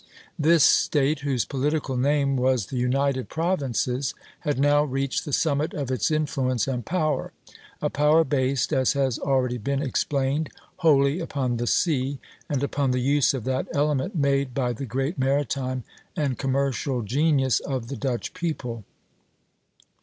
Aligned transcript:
This 0.39 0.63
State, 0.63 1.19
whose 1.19 1.45
political 1.45 1.95
name 1.95 2.35
was 2.35 2.65
the 2.65 2.75
United 2.75 3.29
Provinces, 3.29 4.15
had 4.39 4.57
now 4.57 4.83
reached 4.83 5.25
the 5.25 5.31
summit 5.31 5.75
of 5.75 5.91
its 5.91 6.09
influence 6.09 6.67
and 6.67 6.83
power, 6.83 7.33
a 7.83 7.89
power 7.91 8.23
based, 8.23 8.73
as 8.73 8.93
has 8.93 9.19
already 9.19 9.59
been 9.59 9.79
explained, 9.79 10.49
wholly 10.77 11.19
upon 11.19 11.57
the 11.57 11.67
sea, 11.67 12.17
and 12.49 12.63
upon 12.63 12.89
the 12.89 12.99
use 12.99 13.35
of 13.35 13.43
that 13.43 13.67
element 13.75 14.15
made 14.15 14.55
by 14.55 14.73
the 14.73 14.87
great 14.87 15.19
maritime 15.19 15.83
and 16.15 16.39
commercial 16.39 17.03
genius 17.03 17.59
of 17.59 17.87
the 17.87 17.95
Dutch 17.95 18.33
people. 18.33 18.83